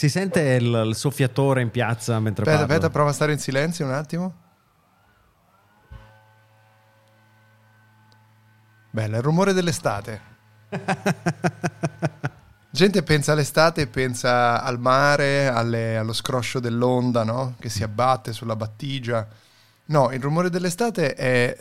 [0.00, 2.72] Si sente il, il soffiatore in piazza mentre Aspetta, parlo.
[2.72, 4.34] aspetta, prova a stare in silenzio un attimo.
[8.90, 10.20] Bello, il rumore dell'estate.
[12.70, 17.56] Gente pensa all'estate, pensa al mare, alle- allo scroscio dell'onda, no?
[17.60, 19.28] Che si abbatte sulla battigia.
[19.88, 21.54] No, il rumore dell'estate è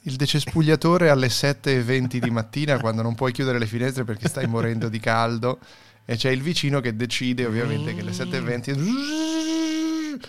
[0.00, 4.88] il decespugliatore alle 7.20 di mattina quando non puoi chiudere le finestre perché stai morendo
[4.88, 5.60] di caldo
[6.04, 10.20] e c'è il vicino che decide ovviamente che alle 7.20...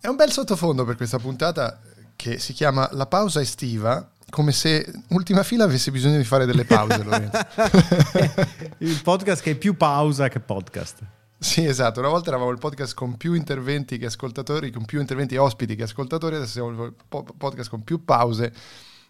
[0.00, 1.80] È un bel sottofondo per questa puntata
[2.14, 6.64] che si chiama La pausa estiva, come se Ultima Fila avesse bisogno di fare delle
[6.64, 7.02] pause,
[8.78, 10.98] il podcast che è più pausa che podcast.
[11.38, 12.00] Sì, esatto.
[12.00, 15.82] Una volta eravamo il podcast con più interventi che ascoltatori, con più interventi ospiti che
[15.82, 18.52] ascoltatori, adesso siamo il po- podcast con più pause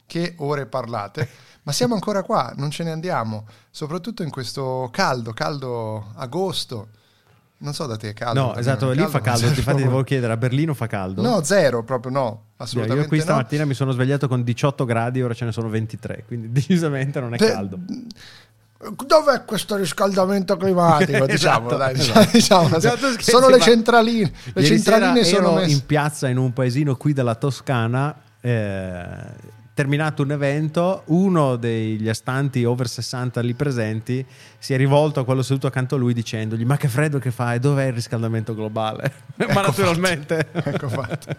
[0.06, 1.28] che ore parlate.
[1.62, 6.88] Ma siamo ancora qua, non ce ne andiamo, soprattutto in questo caldo, caldo agosto.
[7.56, 8.40] Non so da te, è caldo.
[8.40, 9.46] No, esatto, lì fa caldo.
[9.46, 11.22] Infatti, proprio- ti volevo chiedere: a Berlino fa caldo?
[11.22, 13.22] No, zero, proprio no, Io assolutamente qui no.
[13.22, 17.32] stamattina mi sono svegliato con 18 gradi, ora ce ne sono 23, quindi decisamente non
[17.32, 17.78] è Beh, caldo.
[19.06, 21.24] Dov'è questo riscaldamento climatico?
[21.26, 22.28] Diciamo, Esatto, dai, esatto.
[22.32, 24.32] diciamo, Esatto, scherzi, sono le centraline.
[24.52, 25.70] Le centraline sono messe.
[25.72, 28.14] in piazza in un paesino qui della Toscana.
[28.42, 34.24] eh, terminato un evento, uno degli astanti over 60 lì presenti
[34.58, 37.54] si è rivolto a quello seduto accanto a lui dicendogli: Ma che freddo che fa?
[37.54, 39.12] E dov'è il riscaldamento globale?
[39.36, 41.36] Ma Ecco naturalmente, Ecco fatto.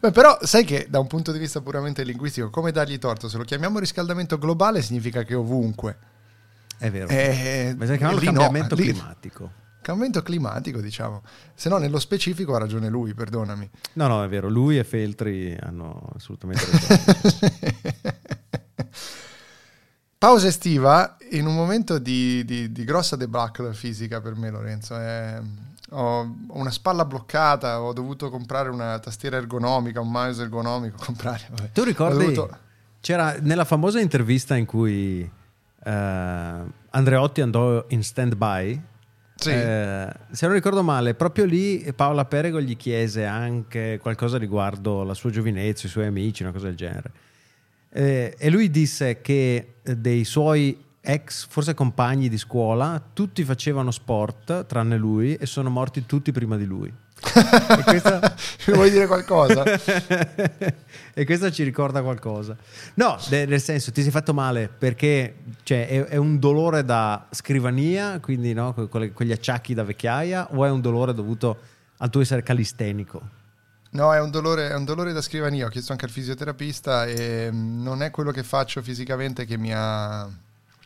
[0.00, 3.28] Beh, però sai che da un punto di vista puramente linguistico, come dargli torto?
[3.28, 5.96] Se lo chiamiamo riscaldamento globale significa che ovunque.
[6.78, 7.08] è vero.
[7.08, 9.52] Eh, Ma si chiama lì no, cambiamento lì- climatico.
[9.82, 11.22] Cambiamento climatico, diciamo.
[11.54, 13.68] Se no, nello specifico ha ragione lui, perdonami.
[13.94, 14.48] No, no, è vero.
[14.48, 18.18] Lui e Feltri hanno assolutamente ragione.
[20.18, 24.98] Pausa estiva in un momento di, di- di grossa debacle fisica per me, Lorenzo.
[24.98, 25.40] Eh,
[25.92, 30.98] ho una spalla bloccata, ho dovuto comprare una tastiera ergonomica, un mouse ergonomico.
[31.02, 31.70] Comprare, vabbè.
[31.72, 32.18] Tu ricordi?
[32.18, 32.58] Dovuto-
[33.00, 35.20] C'era nella famosa intervista in cui
[35.84, 35.90] eh,
[36.90, 38.82] Andreotti andò in stand-by.
[39.40, 39.50] Sì.
[39.50, 45.14] eh, se non ricordo male, proprio lì Paola Perego gli chiese anche qualcosa riguardo la
[45.14, 47.10] sua giovinezza, i suoi amici, una cosa del genere.
[47.92, 53.90] Eh, e lui disse che eh, dei suoi ex, forse compagni di scuola, tutti facevano
[53.90, 56.92] sport tranne lui e sono morti tutti prima di lui.
[57.22, 58.34] E questa-
[58.72, 59.62] vuoi dire qualcosa?
[61.14, 62.56] e questo ci ricorda qualcosa.
[62.94, 68.18] No, nel senso, ti sei fatto male perché cioè, è, è un dolore da scrivania,
[68.20, 71.58] quindi no, que- quelle- quegli acciacchi da vecchiaia, o è un dolore dovuto
[71.98, 73.38] al tuo essere calistenico?
[73.92, 75.66] No, è un, dolore, è un dolore da scrivania.
[75.66, 79.72] Ho chiesto anche al fisioterapista e mm, non è quello che faccio fisicamente che mi
[79.74, 80.28] ha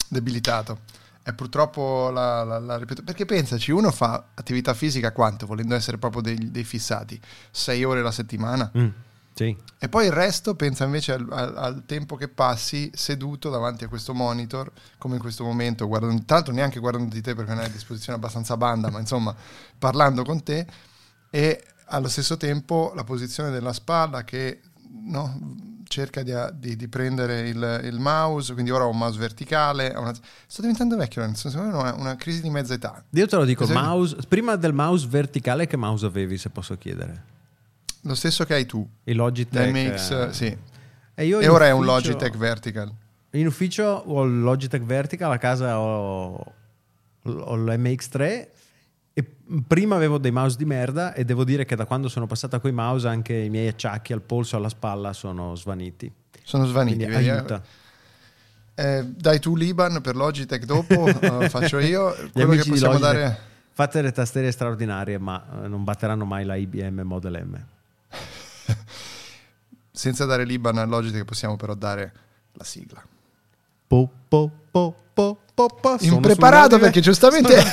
[0.08, 0.78] debilitato.
[1.24, 5.96] È purtroppo la, la, la ripeto- Perché pensaci, uno fa attività fisica quanto, volendo essere
[5.96, 7.18] proprio dei, dei fissati?
[7.50, 8.70] Sei ore la settimana.
[8.76, 8.88] Mm,
[9.32, 9.56] sì.
[9.78, 13.88] E poi il resto pensa invece al, al- al tempo che passi seduto davanti a
[13.88, 17.60] questo monitor, come in questo momento, guardando, tra l'altro neanche guardando di te perché non
[17.60, 19.34] hai a disposizione abbastanza banda, ma insomma
[19.78, 20.66] parlando con te
[21.30, 24.60] e allo stesso tempo la posizione della spalla che
[25.06, 25.38] no,
[25.94, 30.12] cerca di, di- di prendere il, il mouse, quindi ora ho un mouse verticale, una-
[30.46, 33.04] sto diventando vecchio, nel senso che una, una crisi di mezza età.
[33.10, 37.32] Io te lo dico, mouse, prima del mouse verticale che mouse avevi, se posso chiedere?
[38.02, 39.70] Lo stesso che hai tu, Il Logitech.
[39.70, 40.56] l'MX, eh, sì.
[41.14, 42.92] E, io E ora è un Logitech Vertical.
[43.30, 46.34] In ufficio ho il Logitech Vertical, a casa ho,
[47.22, 48.50] ho l'MX3 e
[49.66, 52.72] prima avevo dei mouse di merda e devo dire che da quando sono passata coi
[52.72, 56.10] mouse anche i miei acciacchi al polso e alla spalla sono svaniti.
[56.42, 57.30] Sono svaniti, Quindi eh?
[57.30, 57.62] aiuta.
[58.76, 62.14] Eh, dai tu l'Iban per Logitech dopo, eh, faccio io.
[62.32, 63.38] Quello che possiamo dare...
[63.70, 67.64] fate le tastiere straordinarie ma eh, non batteranno mai la IBM Model M.
[69.90, 72.12] Senza dare l'Iban a Logitech possiamo però dare
[72.52, 73.02] la sigla.
[73.86, 75.96] Po, po, po, po, po, po.
[75.98, 77.54] Sono Impreparato perché giustamente...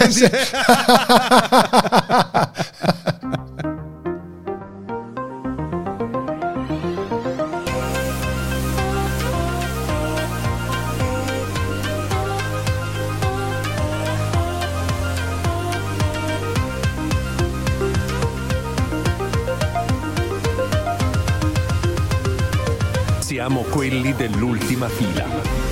[23.19, 25.70] Siamo quelli dell'ultima fila.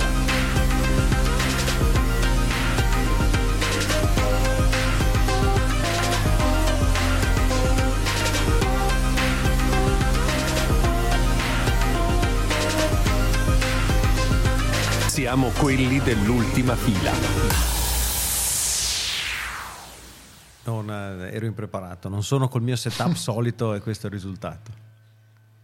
[15.40, 17.14] Siamo quelli dell'ultima fila.
[20.66, 24.70] Non, eh, ero impreparato, non sono col mio setup solito e questo è il risultato.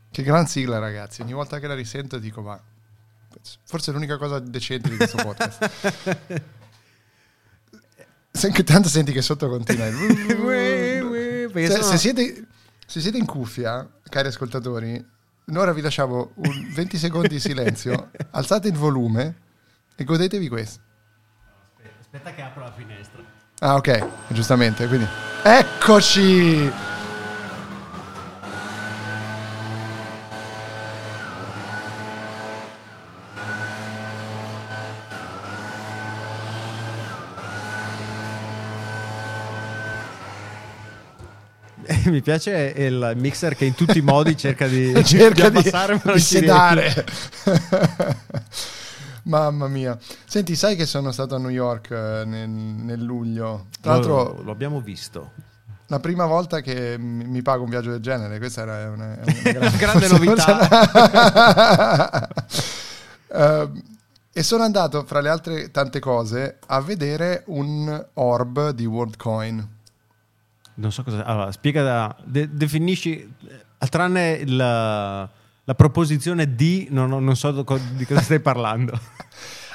[0.10, 1.24] Che gran sigla, ragazzi.
[1.24, 2.57] Ogni volta che la risento dico, ma
[3.66, 5.69] forse è l'unica cosa decente di questo podcast.
[8.31, 9.88] Senti, tanto senti che sotto continua.
[9.92, 12.48] il- Perché se, sono- se siete,
[12.88, 15.06] se siete in cuffia, cari ascoltatori,
[15.54, 19.44] ora vi lasciamo un 20 secondi di silenzio, alzate il volume
[19.96, 20.80] e godetevi questo.
[22.00, 23.22] Aspetta che apro la finestra.
[23.60, 24.88] Ah, ok, giustamente.
[24.88, 25.08] Quindi,
[25.44, 26.72] eccoci!
[42.06, 45.72] Mi piace il mixer che in tutti i modi cerca di, cerca di di,
[46.14, 47.06] di sedare.
[49.27, 49.98] Mamma mia.
[50.25, 53.68] Senti, sai che sono stato a New York eh, nel, nel luglio?
[53.81, 55.31] Tra l'altro, lo, lo abbiamo visto.
[55.88, 60.07] la prima volta che mi pago un viaggio del genere, questa era una, una grande
[60.07, 62.30] forse- novità.
[63.38, 63.81] Ehm,
[64.31, 69.68] e sono andato, fra le altre tante cose, a vedere un orb di WorldCoin.
[70.75, 71.24] Non so cosa.
[71.24, 73.33] Allora, spiega, da- de- definisci.
[73.48, 75.30] eh, Tranne il-
[75.66, 78.98] la proposizione di, non, non so di cosa stai parlando.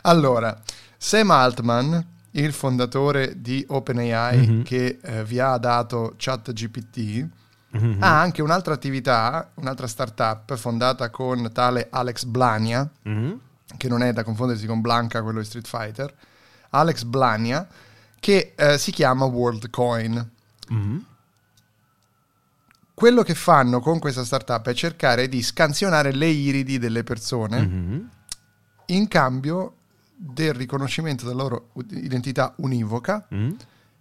[0.03, 0.59] Allora,
[0.97, 4.63] Sam Altman, il fondatore di OpenAI Mhm.
[4.63, 7.29] che eh, vi ha dato ChatGPT,
[7.73, 7.97] Mhm.
[8.01, 13.39] ha anche un'altra attività, un'altra startup fondata con tale Alex Blania, Mhm.
[13.77, 16.13] che non è da confondersi con Blanca, quello di Street Fighter,
[16.71, 17.67] Alex Blania,
[18.19, 20.31] che eh, si chiama WorldCoin.
[23.01, 28.11] Quello che fanno con questa startup è cercare di scansionare le iridi delle persone Mhm.
[28.89, 29.77] in cambio
[30.15, 33.57] del riconoscimento della loro identità univoca Mhm.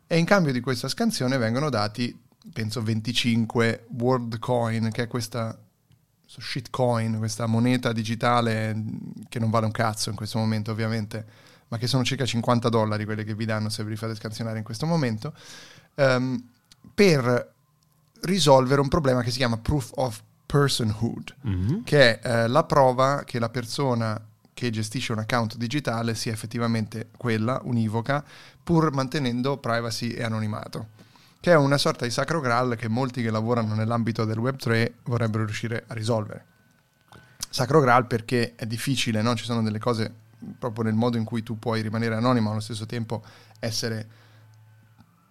[0.05, 2.13] e in cambio di questa scansione vengono dati,
[2.51, 5.57] penso, 25 world coin, che è questa
[6.27, 8.89] shitcoin, questa moneta digitale mm,
[9.29, 11.25] che non vale un cazzo in questo momento ovviamente,
[11.69, 14.65] ma che sono circa 50 dollari quelle che vi danno se vi fate scansionare in
[14.65, 15.33] questo momento,
[15.95, 16.43] ehm,
[16.93, 17.53] per
[18.21, 21.83] risolvere un problema che si chiama proof of personhood Mhm.
[21.83, 24.19] che è eh, la prova che la persona
[24.53, 28.23] che gestisce un account digitale sia effettivamente quella, univoca,
[28.61, 30.87] pur mantenendo privacy e anonimato.
[31.39, 35.45] Che è una sorta di sacro graal che molti che lavorano nell'ambito del Web3 vorrebbero
[35.45, 36.43] riuscire a risolvere.
[37.49, 39.33] Sacro graal perché è difficile, no?
[39.35, 40.11] ci sono delle cose
[40.57, 43.23] proprio nel modo in cui tu puoi rimanere anonimo ma allo stesso tempo
[43.59, 44.07] essere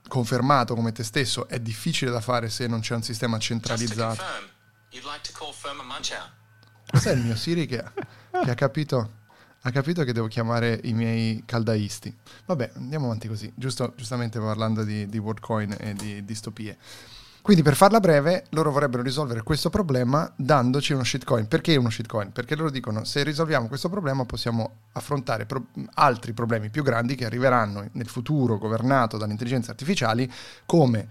[0.09, 4.17] confermato come te stesso, è difficile da fare se non c'è un sistema centralizzato.
[4.17, 4.49] confirm,
[4.91, 6.31] you'd like to call firm a munch out.
[6.91, 7.85] Questo è il mio Siri che,
[8.43, 9.13] che ha, capito,
[9.61, 12.17] ha capito che devo chiamare i miei caldaisti.
[12.47, 16.77] Vabbè, andiamo avanti così, giusto, giustamente parlando di, di WorldCoin e di distopie.
[17.41, 21.49] Quindi per farla breve, loro vorrebbero risolvere questo problema dandoci uno shitcoin.
[21.49, 22.31] Perché uno shitcoin?
[22.33, 27.25] Perché loro dicono se risolviamo questo problema possiamo affrontare pro- altri problemi più grandi che
[27.25, 30.31] arriveranno nel futuro governato dalle intelligenze artificiali
[30.67, 31.09] come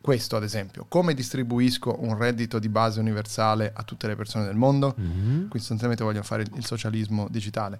[0.00, 0.86] questo ad esempio.
[0.88, 4.94] Come distribuisco un reddito di base universale a tutte le persone del mondo?
[4.96, 5.28] Mhm.
[5.36, 7.78] Quindi sostanzialmente vogliono fare il socialismo digitale.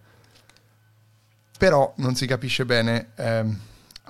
[1.59, 3.59] Però non si capisce bene ehm,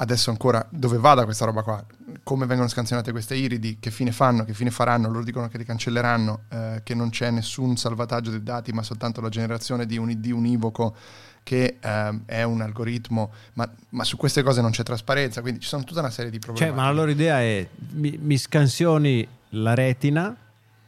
[0.01, 1.85] adesso ancora dove vada questa roba qua,
[2.23, 5.65] come vengono scansionate queste iridi, che fine fanno, che fine faranno, loro dicono che le
[5.65, 10.11] cancelleranno, eh, che non c'è nessun salvataggio dei dati, ma soltanto la generazione di un
[10.11, 10.95] ID univoco
[11.43, 15.69] che ehm, è un algoritmo, ma, ma su queste cose non c'è trasparenza, quindi ci
[15.69, 16.67] sono tutta una serie di problemi.
[16.67, 20.35] Cioè, ma la loro idea è mi, mi scansioni la retina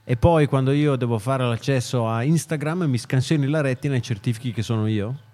[0.04, 4.52] e poi quando io devo fare l'accesso a Instagram mi scansioni la retina e certifichi
[4.52, 5.31] che sono io?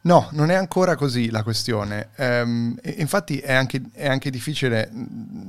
[0.00, 2.08] No, non è ancora così la questione.
[2.16, 5.06] Ehm, infatti è anche, è anche difficile mh,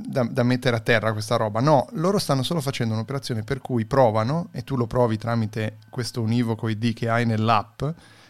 [0.08, 1.62] da, da mettere a terra questa roba.
[1.62, 6.22] No, loro stanno solo facendo un'operazione per cui provano, e tu lo provi tramite questo
[6.22, 7.84] univoco ID che hai nell'app,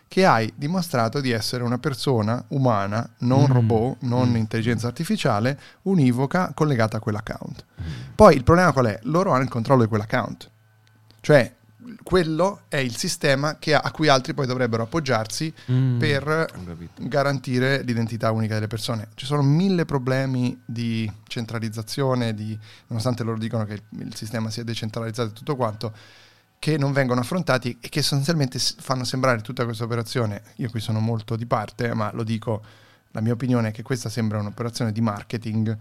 [0.07, 3.53] che hai dimostrato di essere una persona umana, non Mm.
[3.53, 7.65] robot, non intelligenza artificiale, univoca collegata a quell'account.
[8.13, 8.99] Poi il problema qual è?
[9.03, 10.49] Loro hanno il controllo di quell'account.
[11.21, 11.55] Cioè,
[12.03, 16.47] quello è il sistema che- a cui altri poi dovrebbero appoggiarsi Mm, per
[16.97, 19.09] garantire l'identità unica delle persone.
[19.15, 22.57] Ci sono mille problemi di centralizzazione, di-
[22.87, 25.93] nonostante loro dicono che il sistema sia decentralizzato e tutto quanto,
[26.59, 30.99] che non vengono affrontati e che sostanzialmente fanno sembrare tutta questa operazione, io qui sono
[30.99, 32.61] molto di parte, ma lo dico,
[33.11, 35.75] la mia opinione è che questa sembra un'operazione di marketing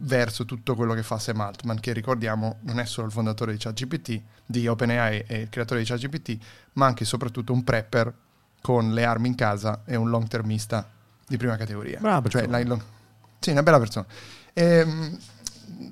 [0.00, 3.58] verso tutto quello che fa Sam Altman, che ricordiamo non è solo il fondatore di
[3.58, 6.38] ChatGPT, di OpenAI e il creatore di ChatGPT,
[6.74, 8.12] ma anche e soprattutto un prepper
[8.60, 10.88] con le armi in casa e un long termista
[11.26, 11.98] di prima categoria.
[12.00, 12.82] Bravo, Cioè, long-
[13.40, 14.06] Sì, una bella persona.
[14.54, 15.16] Ehm,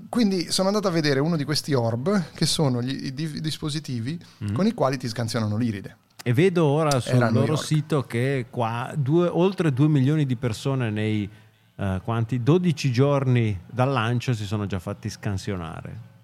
[0.09, 4.19] quindi sono andato a vedere uno di questi orb, che sono gli- i di- dispositivi
[4.45, 4.55] Mm.
[4.55, 5.97] con i quali ti scansionano l'iride.
[6.25, 11.31] E vedo ora sul loro sito che qua due- oltre 2 milioni di persone nei
[11.77, 16.15] eh, quanti 12 giorni dal lancio si sono già fatti scansionare.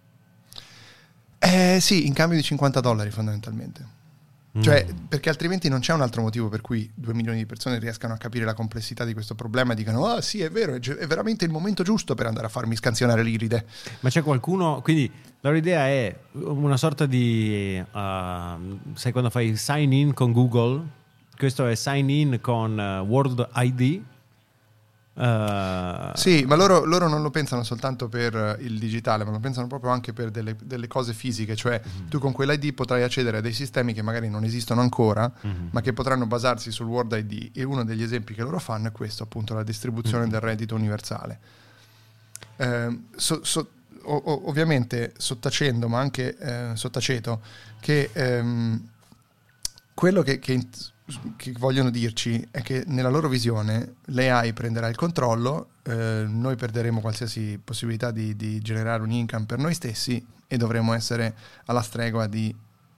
[1.39, 4.01] Eh sì, in cambio di 50 dollari fondamentalmente.
[4.57, 4.61] Mm.
[4.61, 8.13] Cioè, perché altrimenti non c'è un altro motivo per cui 2 milioni di persone riescano
[8.13, 10.99] a capire la complessità di questo problema e dicano, ah sì, è vero, è, ge-
[10.99, 13.65] è veramente il momento giusto per andare a farmi scansionare l'iride.
[14.01, 19.57] Ma c'è qualcuno, quindi la loro idea è una sorta di, uh, sai quando fai
[19.57, 20.85] sign in con Google,
[21.37, 24.03] questo è sign in con eh, World ID.
[25.15, 29.41] Uh, Sì, ma loro, loro non lo pensano soltanto per eh, il digitale, ma lo
[29.41, 32.09] pensano proprio anche per delle, delle cose fisiche, cioè Mhm.
[32.09, 35.69] tu con quell'ID potrai accedere a dei sistemi che magari non esistono ancora, Mhm.
[35.73, 38.93] ma che potranno basarsi sul World ID e uno degli esempi che loro fanno è
[38.93, 40.31] questo, appunto, la distribuzione Mhm.
[40.31, 41.39] del reddito universale.
[42.57, 43.69] Ehm, so- so-
[44.05, 47.41] o- o- ovviamente sottacendo, ma anche eh, sottaceto,
[47.81, 48.89] che ehm,
[49.95, 50.59] quello che, che
[51.37, 57.01] che vogliono dirci è che nella loro visione l'AI prenderà il controllo, eh, noi perderemo
[57.01, 61.35] qualsiasi possibilità di, di generare un income per noi stessi e dovremo essere
[61.67, 62.55] alla stregua di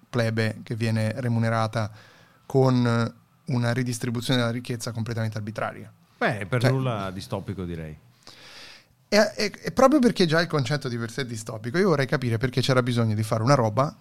[0.08, 1.90] plebe che viene remunerata
[2.46, 3.14] con
[3.46, 5.92] una ridistribuzione della ricchezza completamente arbitraria.
[6.18, 7.96] beh, per cioè- nulla distopico direi.
[9.08, 12.60] E, proprio perché già il concetto di per sé è distopico, io vorrei capire perché
[12.60, 13.94] c'era bisogno di fare una roba,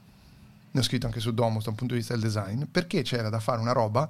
[0.74, 3.30] ne ho scritto anche su Domus da un punto di vista del design, perché c'era
[3.30, 4.10] da fare una roba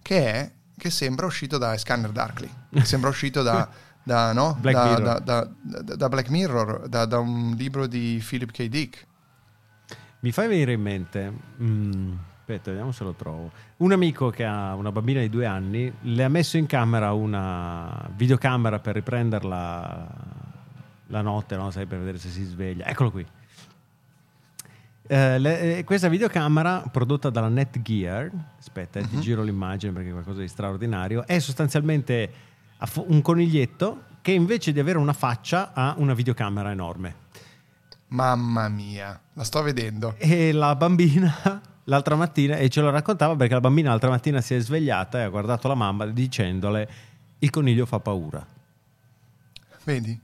[0.00, 3.68] che è che sembra uscito da Scanner Darkly, che sembra uscito da,
[4.02, 4.56] da, no?
[4.60, 5.20] Black da, Mirror.
[5.96, 8.68] da- Black Mirror, da, da un libro di Philip K.
[8.68, 9.06] Dick.
[10.20, 13.50] Mi fai venire in mente, mm, aspetta, vediamo se lo trovo.
[13.78, 18.08] Un amico che ha una bambina di due anni le ha messo in camera una
[18.16, 20.08] videocamera per riprenderla
[21.08, 21.70] la notte, no?
[21.70, 22.86] Sai, per vedere se si sveglia.
[22.86, 23.26] Eccolo qui.
[25.10, 30.12] Eh, le- eh, questa videocamera prodotta dalla Netgear, aspetta, eh, ti giro l'immagine perché è
[30.12, 32.30] qualcosa di straordinario, è sostanzialmente
[33.06, 37.26] un coniglietto che invece di avere una faccia ha una videocamera enorme.
[38.08, 40.14] Mamma mia, la sto vedendo.
[40.18, 44.54] E la bambina l'altra mattina, e ce lo raccontava perché la bambina l'altra mattina si
[44.54, 46.88] è svegliata e ha guardato la mamma dicendole
[47.38, 48.46] il coniglio fa paura.
[49.84, 50.20] Vedi?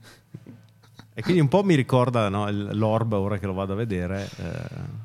[1.17, 4.51] E quindi un po' mi ricorda no, l'orb, ora che lo vado a vedere, eh,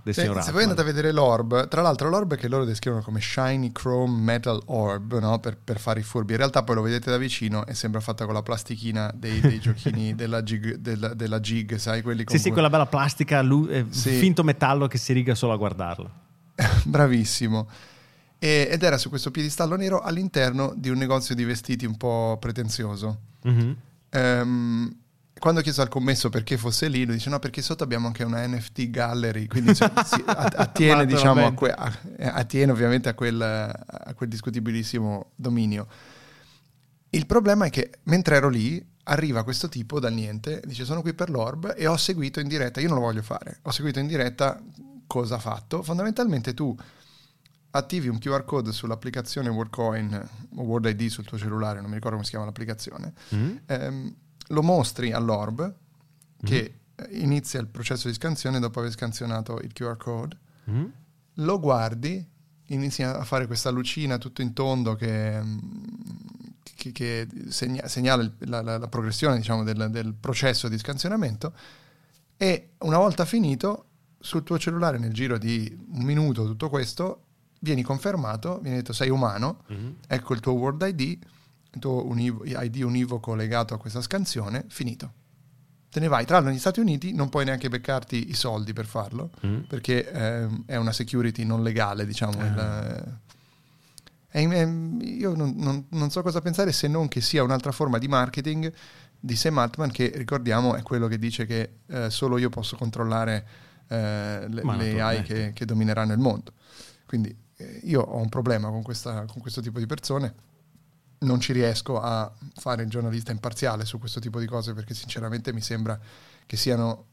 [0.02, 3.00] del Se, signor se voi andate a vedere l'orb, tra l'altro l'orb che loro descrivono
[3.00, 5.38] come shiny chrome metal orb, no?
[5.38, 8.24] per, per fare i furbi, in realtà poi lo vedete da vicino e sembra fatta
[8.24, 12.42] con la plastichina dei, dei giochini della jig, della, della jig, sai, quelli con Sì,
[12.42, 14.10] sì, quella bella plastica, lu- eh, Sì.
[14.18, 16.10] finto metallo che si riga solo a guardarlo.
[16.86, 17.68] Bravissimo.
[18.36, 23.18] Ed era su questo piedistallo nero all'interno di un negozio di vestiti un po' pretenzioso.
[23.42, 23.76] Mhm.
[24.10, 24.96] Ehm,
[25.40, 28.23] quando ho chiesto al commesso perché fosse lì, lui dice no perché sotto abbiamo anche
[28.23, 29.90] una NFT gallery, quindi cioè,
[30.25, 35.88] attiene, diciamo, a que- a- eh, attiene ovviamente a quel, a quel discutibilissimo dominio.
[37.11, 41.12] Il problema è che mentre ero lì arriva questo tipo dal niente, dice sono qui
[41.14, 44.06] per l'orb e ho seguito in diretta, io non lo voglio fare, ho seguito in
[44.06, 44.62] diretta
[45.09, 45.82] cosa ha fatto.
[45.82, 46.76] Fondamentalmente tu
[47.73, 52.14] attivi un QR code sull'applicazione WorldCoin o World ID sul tuo cellulare, non mi ricordo
[52.16, 53.61] come si chiama l'applicazione, Mhm.
[53.66, 54.14] ehm,
[54.50, 55.75] lo mostri all'orb
[56.42, 60.92] che eh, inizia il processo di scansione dopo aver scansionato il QR code, Mhm.
[61.35, 62.25] lo guardi,
[62.66, 65.59] inizia a fare questa lucina tutto in tondo che, mm,
[66.75, 71.52] che- che segna- segnala il- la, la- la progressione diciamo, del, del processo di scansionamento
[72.37, 73.87] e una volta finito
[74.19, 77.25] sul tuo cellulare nel giro di un minuto tutto questo
[77.61, 79.97] vieni confermato, viene detto sei umano, Mhm.
[80.07, 81.19] ecco il tuo World ID,
[81.72, 85.12] il tuo univ- ID univoco legato a questa scansione, finito.
[85.90, 86.24] Te ne vai.
[86.24, 89.64] Tra l'altro negli Stati Uniti non puoi neanche beccarti i soldi per farlo, Mhm.
[89.68, 92.38] perché ehm, è una security non legale, diciamo.
[92.40, 92.46] Ah.
[92.46, 93.18] il-
[94.32, 98.06] è- io non, non- non so cosa pensare se non che sia un'altra forma di
[98.08, 98.72] marketing
[99.18, 103.46] di Sam Altman, che ricordiamo è quello che dice che eh, solo io posso controllare
[103.88, 106.52] eh, le, le AI che, che domineranno il mondo.
[107.06, 110.32] Quindi eh, io ho un problema con, questa- con questo tipo di persone.
[111.20, 115.52] Non ci riesco a fare il giornalista imparziale su questo tipo di cose perché sinceramente
[115.52, 115.98] mi sembra
[116.46, 117.06] che siano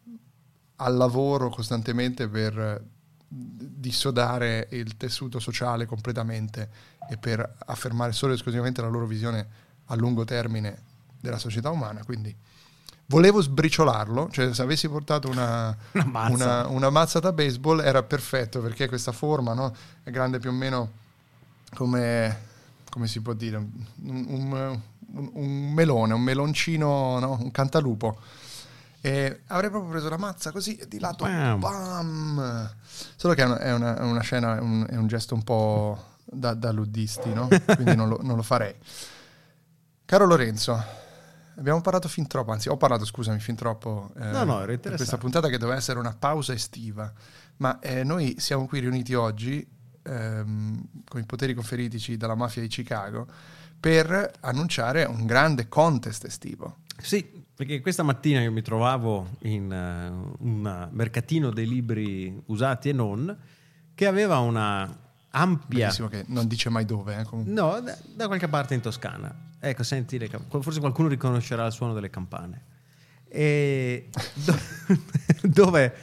[0.77, 2.81] al lavoro costantemente per
[3.29, 6.69] dissodare il tessuto sociale completamente
[7.09, 9.47] e per affermare solo e esclusivamente la loro visione
[9.85, 10.81] a lungo termine
[11.19, 12.03] della società umana.
[12.03, 12.33] Quindi
[13.07, 16.33] volevo sbriciolarlo, cioè se avessi portato una, Una mazza.
[16.33, 20.53] una, una mazza da baseball era perfetto perché questa forma no, è grande più o
[20.53, 20.91] meno
[21.73, 22.37] come,
[22.97, 24.81] come si può dire, un, un-
[25.33, 27.37] un, melone, un meloncino, no?
[27.39, 28.17] un cantalupo.
[29.01, 31.59] E avrei proprio preso la mazza così e di lato, Bam.
[31.59, 32.75] bam!
[33.15, 35.43] Solo che è una, è una- è una scena, è un, è un gesto un
[35.43, 37.47] po' da, da luddisti, no?
[37.75, 38.73] Quindi non lo, non lo farei.
[40.05, 40.81] Caro Lorenzo,
[41.57, 44.95] abbiamo parlato fin troppo, anzi ho parlato, scusami, fin troppo eh, No, no, per interessante.
[44.95, 47.13] questa puntata che doveva essere una pausa estiva,
[47.57, 49.65] ma eh, noi siamo qui riuniti oggi
[50.07, 53.27] ehm, con i poteri conferitici dalla mafia di Chicago
[53.79, 56.77] per annunciare un grande contest estivo.
[56.99, 62.93] Sì, perché questa mattina io mi trovavo in eh, un mercatino dei libri usati e
[62.93, 63.35] non,
[63.93, 65.79] che aveva una ampia...
[65.79, 67.17] Bellissimo che non dice mai dove.
[67.19, 67.25] eh.
[67.43, 69.33] No, da, da qualche parte in Toscana.
[69.59, 72.65] Ecco, senti, le forse qualcuno riconoscerà il suono delle campane.
[73.27, 74.59] E do-
[75.43, 75.93] dove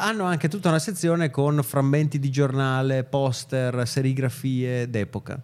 [0.00, 5.40] hanno anche tutta una sezione con frammenti di giornale, poster, serigrafie d'epoca.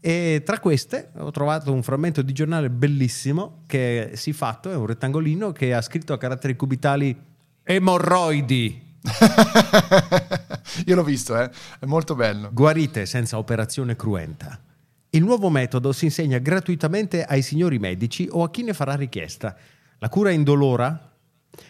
[0.00, 4.84] E tra queste ho trovato un frammento di giornale bellissimo che è fatto, è un
[4.84, 7.18] rettangolino che ha scritto a caratteri cubitali
[7.62, 8.98] emorroidi.
[10.86, 12.50] Io l'ho visto, eh, è molto bello.
[12.52, 14.60] Guarite senza operazione cruenta.
[15.08, 19.56] Il nuovo metodo si insegna gratuitamente ai signori medici o a chi ne farà richiesta.
[20.00, 21.13] La cura indolora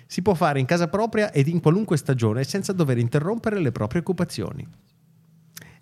[0.06, 4.00] si può fare in casa propria ed in qualunque stagione senza dover interrompere le proprie
[4.00, 4.66] occupazioni.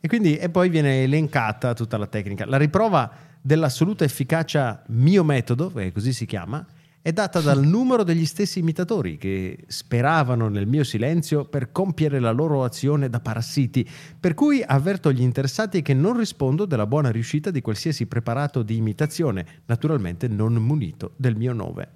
[0.00, 2.44] E quindi e poi viene elencata tutta la tecnica.
[2.44, 6.66] La riprova dell'assoluta efficacia mio metodo, perché così si chiama,
[7.02, 12.30] è data dal numero degli stessi imitatori che speravano nel mio silenzio per compiere la
[12.30, 17.50] loro azione da parassiti, per cui avverto gli interessati che non rispondo della buona riuscita
[17.50, 21.88] di qualsiasi preparato di imitazione, naturalmente non munito del mio nome.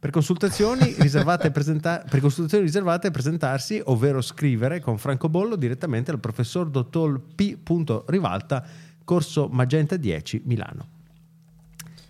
[0.00, 6.70] Per consultazioni riservate, presenta- per consultazioni riservate presentarsi, ovvero scrivere con francobollo direttamente al professor
[6.70, 7.58] dottor P.
[8.06, 8.64] Rivalta,
[9.02, 10.86] corso Magenta 10, Milano.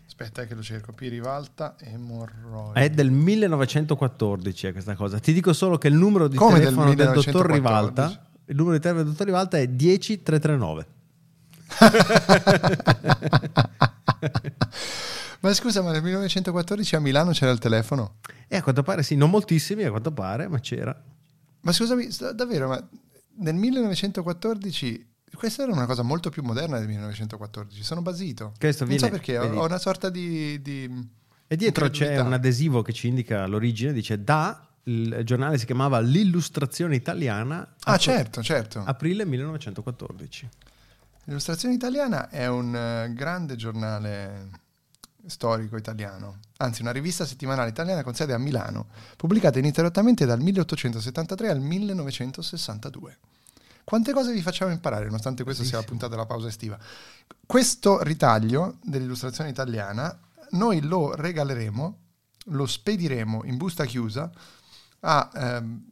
[0.07, 0.93] Aspetta eh, che lo cerco.
[0.93, 1.07] P.
[1.09, 2.79] Rivalta, emorroidi.
[2.79, 5.19] È del 1914 eh, questa cosa.
[5.19, 7.55] Ti dico solo che il numero di Come del telefono del, dottor 1914?
[7.55, 10.87] Rivalta, il numero di telefono del dottor Rivalta è 10339.
[15.41, 18.17] ma scusa, ma nel 1914 a Milano c'era il telefono?
[18.49, 21.01] E a quanto pare sì, non moltissimi a quanto pare, ma c'era.
[21.61, 22.89] Ma scusami, davvero, ma
[23.41, 27.83] nel 1914 questa era una cosa molto più moderna del 1914.
[27.83, 28.55] Sono basito.
[28.59, 29.57] Questo non so viene- perché, ho, vedi.
[29.57, 30.61] ho una sorta di...
[30.63, 31.09] di
[31.47, 36.01] E dietro c'è un adesivo che ci indica l'origine, dice da, il giornale si chiamava
[36.01, 38.83] L'illustrazione italiana, Ah, certo, certo.
[38.85, 40.49] aprile 1914.
[41.25, 44.49] L'illustrazione italiana è un eh, grande giornale
[45.27, 51.49] storico italiano, anzi una rivista settimanale italiana con sede a Milano, pubblicata ininterrottamente dal 1873
[51.49, 53.19] al 1962.
[53.85, 56.79] Quante cose vi facciamo imparare, nonostante questa sia la puntata della pausa estiva.
[57.47, 60.19] Questo ritaglio dell'illustrazione italiana
[60.51, 61.99] noi lo regaleremo,
[62.45, 64.31] lo spediremo in busta chiusa
[65.01, 65.85] a ehm,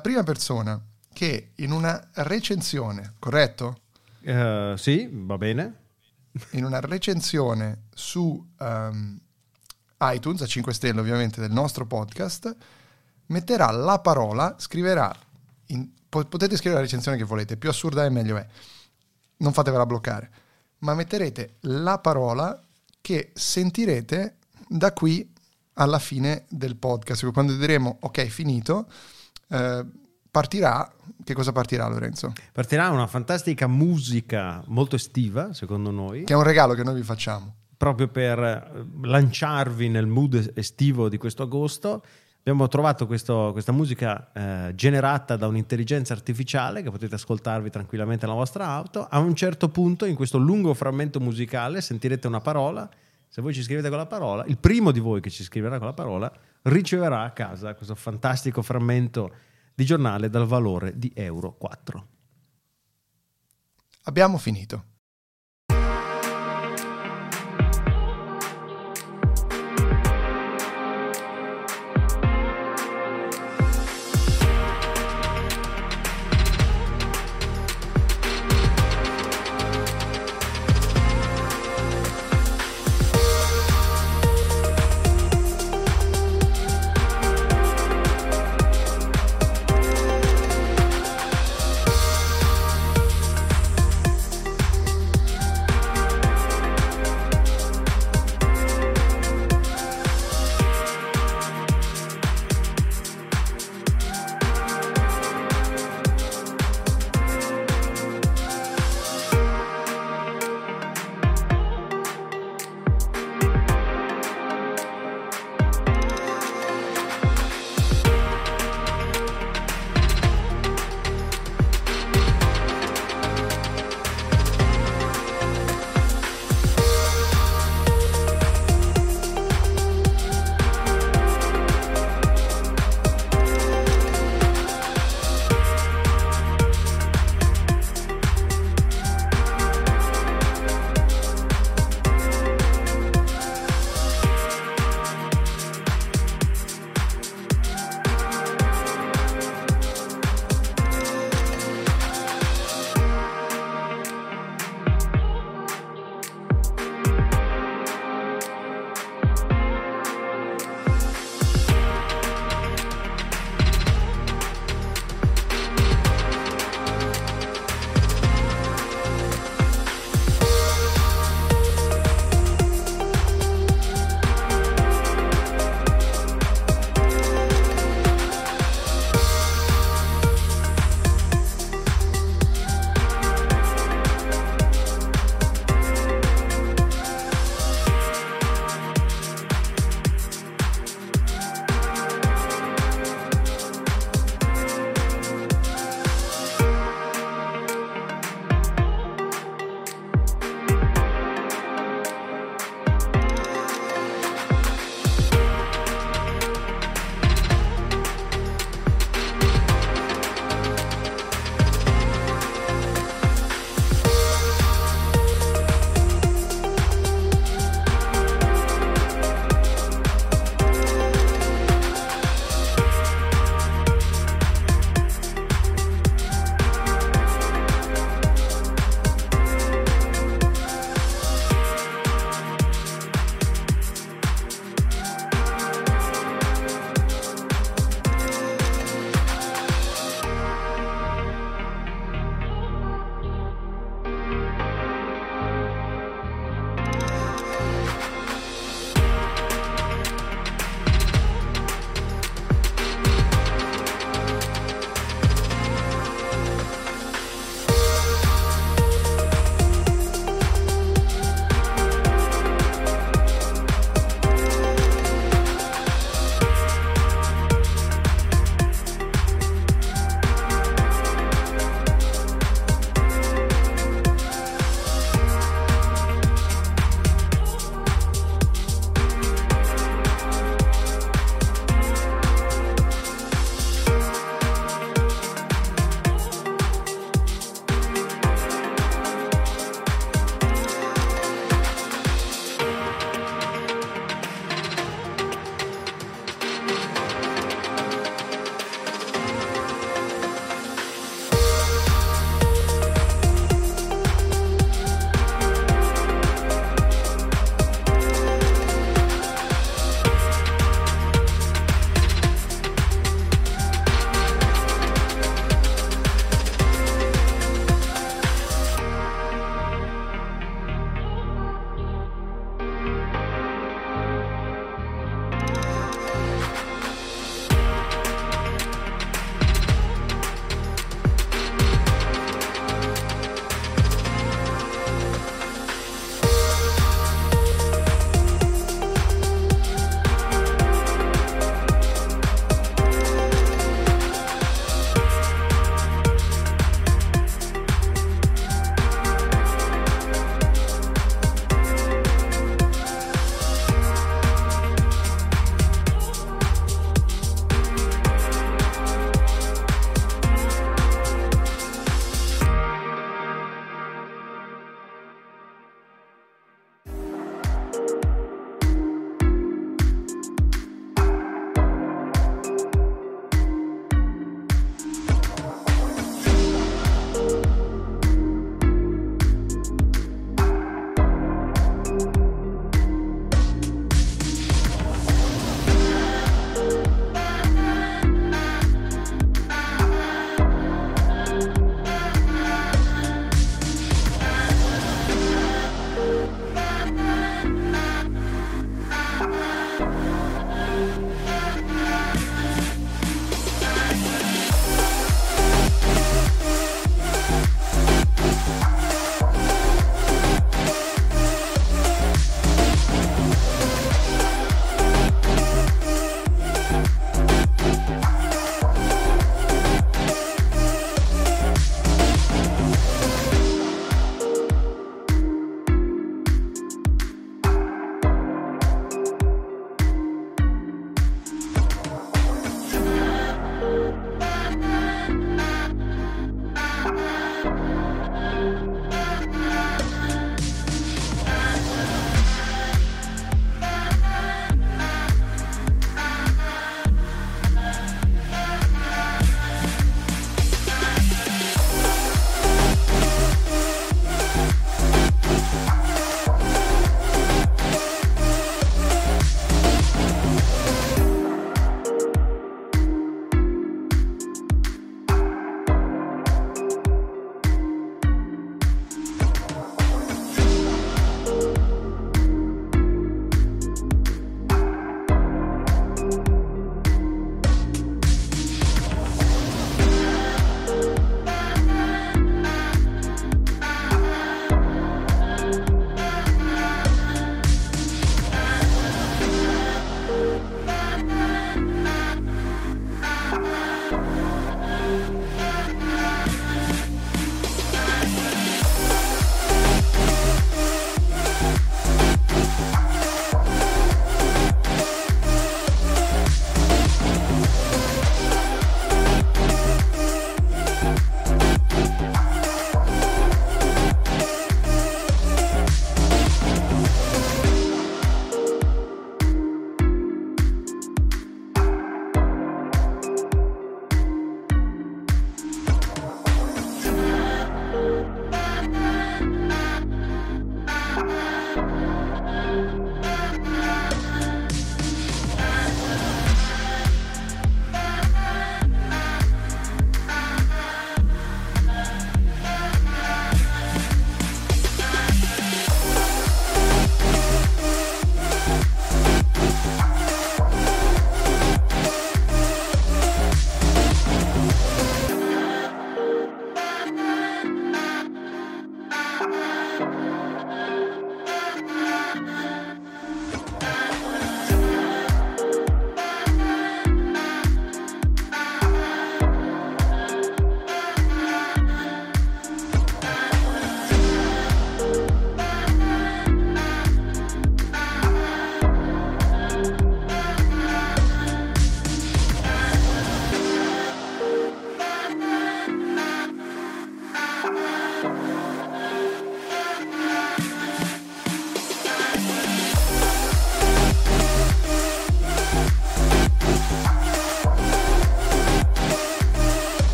[0.00, 0.80] prima persona
[1.12, 3.80] che in una recensione, corretto?
[4.20, 5.80] Eh, sì, va bene.
[6.52, 9.20] In una recensione su ehm,
[10.00, 12.54] iTunes, a 5 stelle ovviamente del nostro podcast,
[13.26, 15.14] metterà la parola, scriverà,
[15.66, 18.46] in- po- potete scrivere la recensione che volete, più assurda è meglio è,
[19.38, 20.30] non fatevela bloccare,
[20.78, 22.60] ma metterete la parola
[23.00, 24.36] che sentirete
[24.68, 25.30] da qui
[25.74, 28.90] alla fine del podcast, quando diremo ok finito,
[29.48, 29.84] eh,
[30.32, 30.90] partirà,
[31.22, 32.32] che cosa partirà Lorenzo?
[32.52, 37.02] Partirà una fantastica musica molto estiva, secondo noi, Che è un regalo che noi vi
[37.02, 37.54] facciamo.
[37.76, 42.02] proprio per eh, lanciarvi nel mood estivo di questo agosto.
[42.38, 48.38] Abbiamo trovato questo- questa musica eh, generata da un'intelligenza artificiale che potete ascoltarvi tranquillamente nella
[48.38, 49.06] vostra auto.
[49.08, 52.88] A un certo punto, in questo lungo frammento musicale, sentirete una parola.
[53.28, 55.86] Se voi ci scrivete con la parola, il primo di voi che ci scriverà con
[55.88, 59.32] la parola riceverà a casa questo fantastico frammento
[59.74, 62.08] di giornale dal valore di euro 4.
[64.04, 64.91] Abbiamo finito.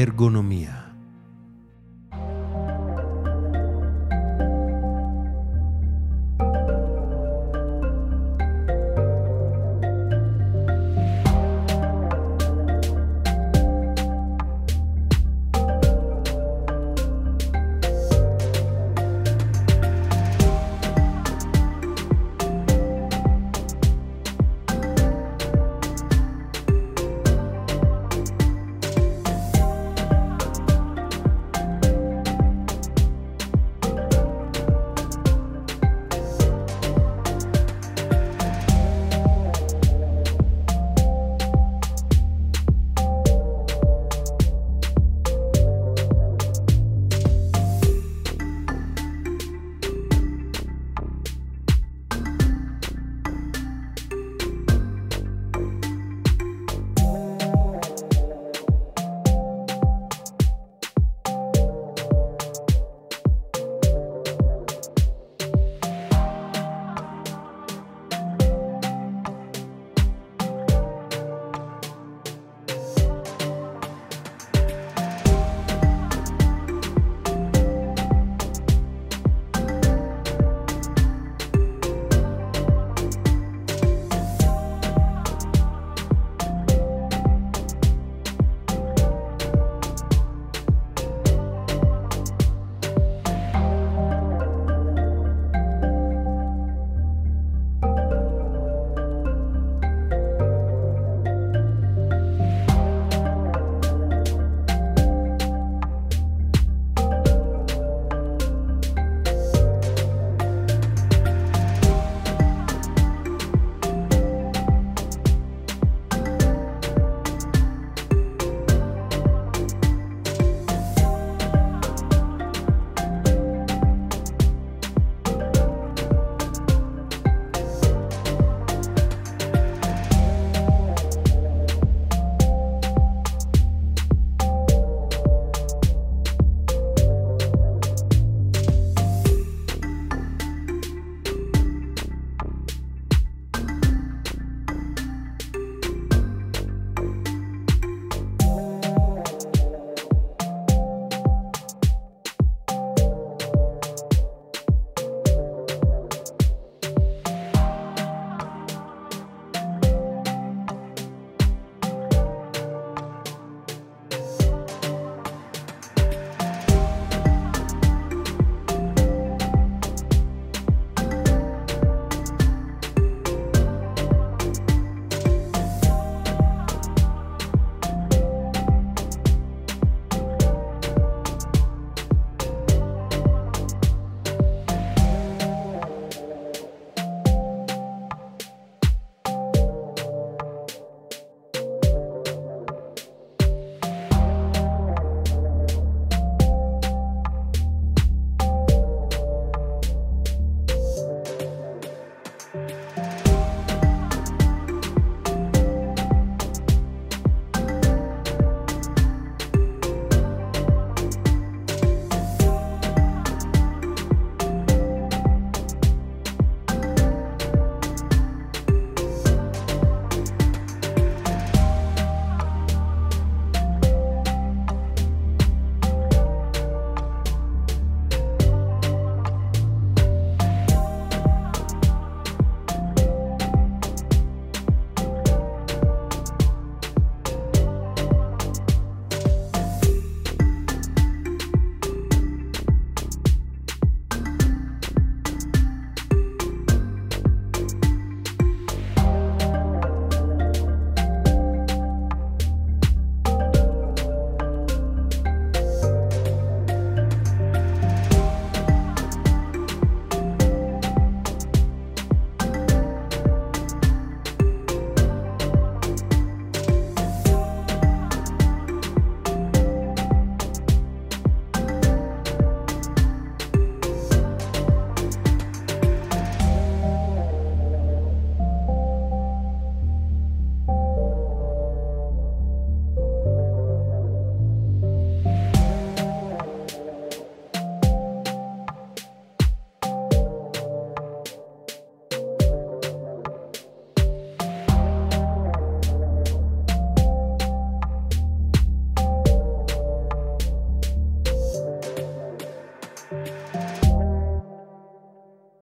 [0.00, 0.77] ergonomía.